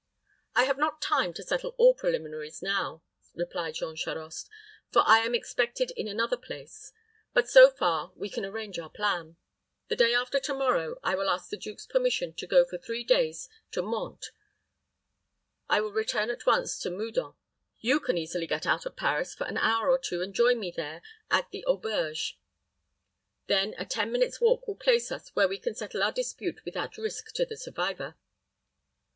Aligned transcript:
"I 0.55 0.63
have 0.63 0.79
not 0.79 0.99
time 0.99 1.31
to 1.35 1.43
settle 1.43 1.75
all 1.77 1.93
preliminaries 1.93 2.63
now," 2.63 3.03
replied 3.35 3.75
Jean 3.75 3.95
Charost; 3.95 4.49
"for 4.91 5.03
I 5.05 5.19
am 5.19 5.35
expected 5.35 5.91
in 5.91 6.07
another 6.07 6.37
place; 6.37 6.91
but 7.35 7.47
so 7.47 7.69
far 7.69 8.11
we 8.15 8.27
can 8.27 8.43
arrange 8.43 8.79
our 8.79 8.89
plan. 8.89 9.37
The 9.89 9.95
day 9.95 10.15
after 10.15 10.39
to 10.39 10.55
morrow 10.55 10.97
I 11.03 11.13
will 11.13 11.29
ask 11.29 11.51
the 11.51 11.55
duke's 11.55 11.85
permission 11.85 12.33
to 12.37 12.47
go 12.47 12.65
for 12.65 12.79
three 12.79 13.03
days 13.03 13.47
to 13.73 13.83
Mantes. 13.83 14.31
I 15.69 15.81
will 15.81 15.91
return 15.93 16.31
at 16.31 16.47
once 16.47 16.79
to 16.79 16.89
Meudon. 16.89 17.35
You 17.79 17.99
can 17.99 18.17
easily 18.17 18.47
get 18.47 18.65
out 18.65 18.87
of 18.87 18.95
Paris 18.95 19.35
for 19.35 19.43
an 19.43 19.59
hour 19.59 19.87
or 19.91 19.99
two, 19.99 20.23
and 20.23 20.33
join 20.33 20.59
me 20.59 20.71
there 20.71 21.03
at 21.29 21.51
the 21.51 21.63
auberge. 21.67 22.39
Then 23.45 23.75
a 23.77 23.85
ten 23.85 24.11
minutes' 24.11 24.41
walk 24.41 24.67
will 24.67 24.73
place 24.77 25.11
us 25.11 25.29
where 25.35 25.47
we 25.47 25.59
can 25.59 25.75
settle 25.75 26.01
our 26.01 26.11
dispute 26.11 26.65
without 26.65 26.97
risk 26.97 27.31
to 27.33 27.45
the 27.45 27.55
survivor." 27.55 28.15